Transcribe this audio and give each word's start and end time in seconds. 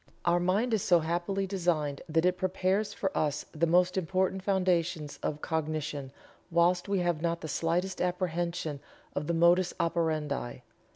Our 0.25 0.39
mind 0.39 0.73
is 0.73 0.81
so 0.81 0.99
happily 1.01 1.45
designed 1.45 2.01
that 2.09 2.25
it 2.25 2.35
prepares 2.39 2.91
for 2.91 3.15
us 3.15 3.45
the 3.51 3.67
most 3.67 3.95
important 3.99 4.41
foundations 4.41 5.19
of 5.21 5.41
cognition, 5.43 6.11
whilst 6.49 6.89
we 6.89 6.97
have 6.97 7.21
not 7.21 7.41
the 7.41 7.47
slightest 7.47 8.01
apprehension 8.01 8.79
of 9.15 9.27
the 9.27 9.35
modus 9.35 9.75
operandi. 9.79 10.61